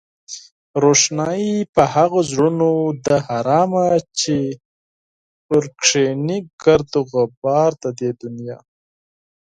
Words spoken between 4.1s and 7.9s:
چې پرې کېني گرد غبار د